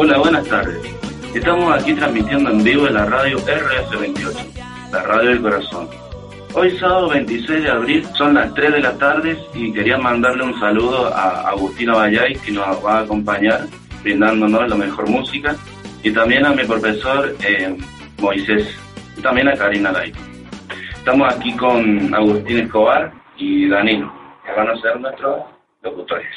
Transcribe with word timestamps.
Hola, 0.00 0.16
buenas 0.18 0.46
tardes. 0.48 0.78
Estamos 1.34 1.74
aquí 1.74 1.92
transmitiendo 1.92 2.50
en 2.50 2.62
vivo 2.62 2.86
en 2.86 2.94
la 2.94 3.06
radio 3.06 3.36
RS28, 3.38 4.92
la 4.92 5.02
radio 5.02 5.30
del 5.30 5.42
corazón. 5.42 5.88
Hoy 6.54 6.70
sábado 6.78 7.08
26 7.08 7.64
de 7.64 7.68
abril 7.68 8.06
son 8.14 8.34
las 8.34 8.54
3 8.54 8.74
de 8.74 8.80
la 8.80 8.96
tarde 8.96 9.36
y 9.54 9.72
quería 9.72 9.98
mandarle 9.98 10.44
un 10.44 10.60
saludo 10.60 11.12
a 11.12 11.48
Agustina 11.48 11.96
Vallay 11.96 12.36
que 12.36 12.52
nos 12.52 12.64
va 12.86 12.98
a 12.98 13.00
acompañar 13.00 13.62
brindándonos 14.04 14.68
la 14.68 14.76
mejor 14.76 15.10
música 15.10 15.56
y 16.04 16.12
también 16.12 16.46
a 16.46 16.52
mi 16.52 16.62
profesor 16.62 17.34
eh, 17.44 17.76
Moisés 18.20 18.72
y 19.16 19.20
también 19.20 19.48
a 19.48 19.56
Karina 19.56 19.90
Lai. 19.90 20.12
Estamos 20.94 21.34
aquí 21.34 21.56
con 21.56 22.14
Agustín 22.14 22.58
Escobar 22.60 23.12
y 23.36 23.68
Danilo, 23.68 24.12
que 24.46 24.52
van 24.52 24.68
a 24.68 24.80
ser 24.80 25.00
nuestros 25.00 25.42
locutores. 25.82 26.30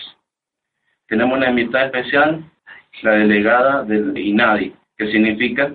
Tenemos 1.08 1.38
una 1.38 1.52
invitada 1.52 1.86
especial, 1.86 2.51
la 3.02 3.12
delegada 3.12 3.84
del 3.84 4.18
INADI, 4.18 4.74
que 4.98 5.12
significa 5.12 5.72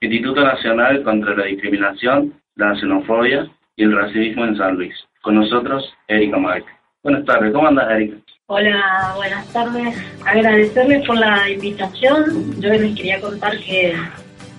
Instituto 0.00 0.42
Nacional 0.42 1.02
contra 1.02 1.36
la 1.36 1.44
Discriminación, 1.44 2.32
la 2.56 2.74
Xenofobia 2.74 3.46
y 3.76 3.84
el 3.84 3.94
Racismo 3.94 4.44
en 4.46 4.56
San 4.56 4.76
Luis. 4.76 4.94
Con 5.20 5.34
nosotros, 5.34 5.92
Erika 6.08 6.38
Mike. 6.38 6.66
Buenas 7.02 7.24
tardes, 7.26 7.52
¿cómo 7.52 7.68
andas, 7.68 7.90
Erika? 7.90 8.16
Hola, 8.46 9.12
buenas 9.16 9.46
tardes. 9.52 9.94
Agradecerles 10.26 11.06
por 11.06 11.18
la 11.18 11.50
invitación. 11.50 12.60
Yo 12.60 12.70
les 12.70 12.96
quería 12.96 13.20
contar 13.20 13.58
que 13.58 13.94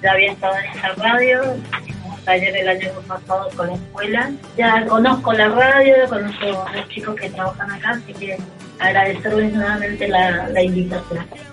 ya 0.04 0.12
había 0.12 0.32
estado 0.32 0.56
en 0.58 0.66
esta 0.76 0.94
radio, 0.94 1.42
hicimos 1.84 2.24
taller 2.24 2.56
el 2.58 2.70
año 2.70 2.90
pasado 3.08 3.50
con 3.58 3.68
la 3.68 3.74
escuela. 3.74 4.32
Ya 4.58 4.86
conozco 4.86 5.34
la 5.34 5.50
radio, 5.50 5.96
conozco 6.08 6.66
a 6.68 6.76
los 6.76 6.88
chicos 6.90 7.16
que 7.16 7.30
trabajan 7.32 7.72
acá, 7.72 7.90
así 7.92 8.14
que 8.14 8.38
agradecerles 8.80 9.54
nuevamente 9.54 10.08
la 10.08 10.64
invitación. 10.64 11.51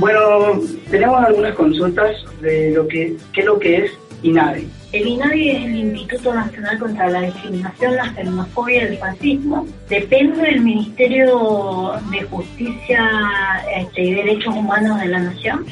Bueno, 0.00 0.58
tenemos 0.90 1.22
algunas 1.22 1.54
consultas 1.54 2.16
de 2.40 2.70
lo 2.70 2.88
que, 2.88 3.16
qué 3.34 3.40
es 3.40 3.46
lo 3.46 3.58
que 3.58 3.84
es 3.84 3.92
INADI. 4.22 4.66
El 4.92 5.06
INADI 5.06 5.50
es 5.50 5.64
el 5.66 5.76
Instituto 5.76 6.32
Nacional 6.32 6.78
contra 6.78 7.10
la 7.10 7.20
Discriminación, 7.20 7.96
la 7.96 8.10
Xenofobia 8.14 8.82
y 8.82 8.86
el 8.86 8.96
Fascismo. 8.96 9.66
Depende 9.90 10.40
del 10.40 10.62
Ministerio 10.62 11.92
de 12.10 12.22
Justicia 12.22 13.10
este, 13.76 14.02
y 14.02 14.14
Derechos 14.14 14.56
Humanos 14.56 15.02
de 15.02 15.08
la 15.08 15.18
Nación. 15.18 15.66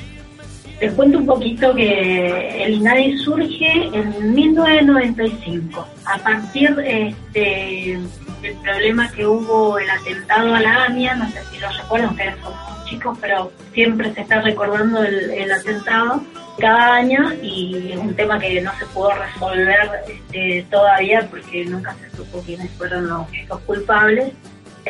Les 0.78 0.92
cuento 0.92 1.18
un 1.18 1.26
poquito 1.26 1.74
que 1.74 2.64
el 2.64 2.74
INADI 2.74 3.16
surge 3.24 3.88
en 3.94 4.34
1995, 4.34 5.88
a 6.04 6.18
partir 6.18 6.76
este, 6.84 7.98
del 8.42 8.56
problema 8.56 9.10
que 9.10 9.26
hubo 9.26 9.78
el 9.78 9.90
atentado 9.90 10.54
a 10.54 10.60
la 10.60 10.84
AMIA, 10.84 11.16
no 11.16 11.30
sé 11.30 11.44
si 11.50 11.58
lo 11.58 11.68
recuerdan, 11.70 12.10
ustedes 12.10 12.36
son 12.42 12.52
chicos, 12.84 13.18
pero 13.20 13.52
siempre 13.72 14.12
se 14.14 14.22
está 14.22 14.40
recordando 14.40 15.02
el, 15.02 15.30
el 15.30 15.52
atentado 15.52 16.22
cada 16.58 16.94
año 16.94 17.32
y 17.42 17.92
es 17.92 17.98
un 17.98 18.14
tema 18.14 18.38
que 18.38 18.60
no 18.60 18.72
se 18.78 18.86
pudo 18.86 19.12
resolver 19.12 19.90
este, 20.08 20.66
todavía 20.70 21.26
porque 21.30 21.64
nunca 21.64 21.94
se 21.94 22.16
supo 22.16 22.42
quiénes 22.42 22.70
fueron 22.72 23.08
los, 23.08 23.26
los 23.48 23.60
culpables. 23.60 24.32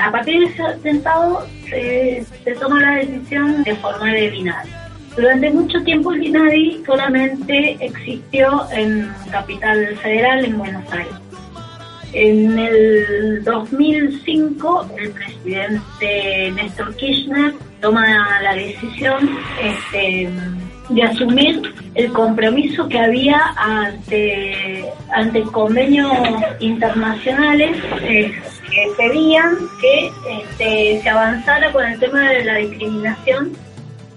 A 0.01 0.11
partir 0.11 0.41
de 0.41 0.47
ese 0.47 0.63
atentado 0.63 1.47
se, 1.69 2.25
se 2.45 2.53
toma 2.55 2.81
la 2.81 2.97
decisión 2.97 3.63
de 3.65 3.75
formar 3.77 4.15
el 4.15 4.35
INADI. 4.35 4.71
Durante 5.17 5.51
mucho 5.51 5.83
tiempo 5.83 6.13
el 6.13 6.25
INADI 6.25 6.83
solamente 6.87 7.77
existió 7.81 8.67
en 8.71 9.13
Capital 9.31 9.97
Federal, 9.97 10.45
en 10.45 10.59
Buenos 10.59 10.93
Aires. 10.93 11.28
En 12.13 12.59
el 12.59 13.45
2005 13.45 14.91
el 14.99 15.11
presidente 15.11 16.53
Néstor 16.55 16.95
Kirchner 16.97 17.55
toma 17.81 18.41
la 18.43 18.55
decisión 18.55 19.29
este, 19.63 20.31
de 20.89 21.03
asumir 21.03 21.63
el 21.95 22.13
compromiso 22.13 22.89
que 22.89 22.99
había 22.99 23.39
ante, 23.57 24.85
ante 25.15 25.43
convenios 25.43 26.13
internacionales 26.61 27.77
eh, 28.03 28.33
que 28.71 28.89
pedían 28.97 29.57
que 29.81 30.11
este, 30.41 31.03
se 31.03 31.09
avanzara 31.09 31.73
con 31.73 31.85
el 31.85 31.99
tema 31.99 32.31
de 32.31 32.45
la 32.45 32.55
discriminación 32.57 33.53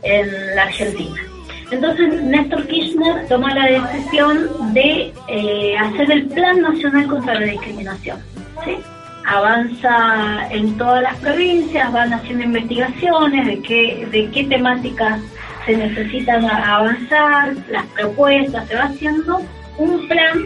en 0.03 0.55
la 0.55 0.63
Argentina. 0.63 1.30
Entonces 1.71 2.21
Néstor 2.23 2.67
Kirchner 2.67 3.27
toma 3.29 3.55
la 3.55 3.65
decisión 3.65 4.73
de 4.73 5.13
eh, 5.29 5.77
hacer 5.77 6.11
el 6.11 6.27
Plan 6.27 6.61
Nacional 6.61 7.07
contra 7.07 7.39
la 7.39 7.45
Discriminación. 7.45 8.19
¿sí? 8.65 8.77
Avanza 9.25 10.49
en 10.51 10.77
todas 10.77 11.01
las 11.03 11.15
provincias, 11.17 11.91
van 11.93 12.13
haciendo 12.13 12.43
investigaciones 12.43 13.47
de 13.47 13.61
qué, 13.61 14.07
de 14.11 14.29
qué 14.31 14.43
temáticas 14.43 15.21
se 15.65 15.77
necesitan 15.77 16.43
avanzar, 16.45 17.55
las 17.69 17.85
propuestas, 17.87 18.67
se 18.67 18.75
va 18.75 18.83
haciendo 18.83 19.41
un 19.77 20.07
plan 20.07 20.39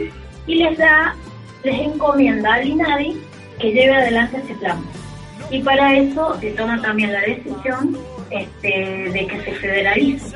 y 0.46 0.56
les 0.56 0.78
da, 0.78 1.16
les 1.64 1.80
encomienda 1.80 2.54
al 2.54 2.68
INADI 2.68 3.18
que 3.60 3.72
lleve 3.72 3.96
adelante 3.96 4.42
ese 4.44 4.54
plan. 4.56 4.78
Y 5.50 5.64
para 5.64 5.96
eso 5.96 6.38
se 6.40 6.52
toma 6.52 6.82
también 6.82 7.14
la 7.14 7.22
decisión 7.22 7.98
este, 8.30 8.70
de 9.12 9.28
que 9.28 9.42
se 9.44 9.52
federalice 9.54 10.36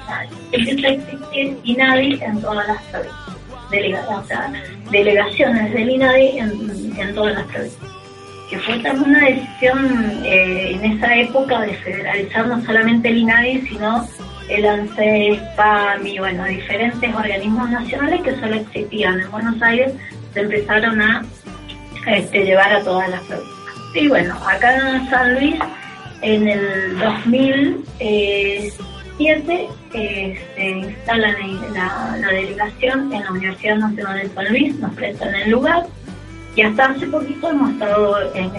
Empieza 0.52 0.88
a 0.88 0.92
existir 0.92 1.58
INADI 1.64 2.22
en 2.22 2.42
todas 2.42 2.68
las 2.68 2.82
provincias, 2.84 4.52
delegaciones 4.92 5.74
del 5.74 5.90
INADI 5.90 6.40
en, 6.40 6.94
en 6.98 7.16
todas 7.16 7.36
las 7.36 7.46
provincias 7.46 8.00
que 8.50 8.58
fue 8.60 8.80
también 8.80 9.12
una 9.12 9.26
decisión 9.26 10.22
eh, 10.24 10.72
en 10.72 10.94
esa 10.94 11.16
época 11.16 11.62
de 11.62 11.74
federalizar 11.76 12.48
no 12.48 12.66
solamente 12.66 13.10
el 13.10 13.18
INADI, 13.18 13.62
sino 13.68 14.08
el 14.50 14.66
ANSES, 14.66 15.40
PAM 15.56 16.06
y 16.06 16.18
bueno, 16.18 16.44
diferentes 16.46 17.14
organismos 17.14 17.70
nacionales 17.70 18.22
que 18.22 18.36
solo 18.40 18.56
existían 18.56 19.20
en 19.20 19.32
Buenos 19.32 19.62
Aires, 19.62 19.94
se 20.34 20.40
empezaron 20.40 21.00
a 21.02 21.24
este, 22.08 22.44
llevar 22.44 22.74
a 22.74 22.84
todas 22.84 23.10
las 23.10 23.22
provincias. 23.22 23.60
Y 23.94 24.08
bueno, 24.08 24.36
acá 24.48 24.76
en 24.76 25.10
San 25.10 25.36
Luis, 25.36 25.56
en 26.22 26.48
el 26.48 27.00
2007, 27.00 29.68
eh, 29.94 30.40
se 30.56 30.70
instala 30.70 31.36
la, 31.74 32.16
delegación 32.32 33.12
en 33.14 33.24
la 33.24 33.32
Universidad 33.32 33.78
Nacional 33.78 34.22
de 34.22 34.30
San 34.30 34.48
Luis, 34.50 34.76
nos 34.76 34.94
prestan 34.94 35.34
el 35.36 35.50
lugar 35.52 35.88
y 36.56 36.62
hasta 36.62 36.86
hace 36.86 37.06
poquito 37.08 37.50
hemos 37.50 37.72
estado 37.72 38.34
en 38.34 38.52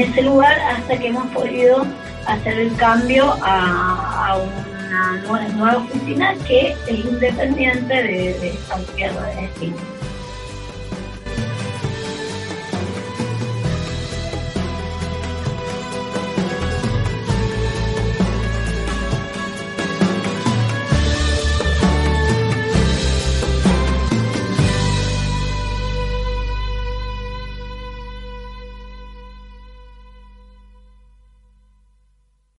ese 0.00 0.22
lugar 0.22 0.58
hasta 0.60 0.98
que 0.98 1.06
hemos 1.08 1.26
podido 1.28 1.86
hacer 2.26 2.58
el 2.58 2.76
cambio 2.76 3.34
a, 3.42 4.36
una 5.28 5.48
nueva, 5.54 5.78
oficina 5.78 6.34
que 6.46 6.76
es 6.86 7.04
independiente 7.04 7.94
de, 7.94 8.38
de 8.38 8.54
de 8.96 9.42
destino. 9.42 9.97